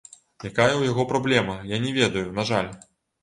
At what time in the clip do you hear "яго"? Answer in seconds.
0.91-1.03